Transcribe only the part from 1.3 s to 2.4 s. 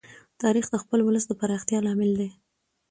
پراختیا لامل دی.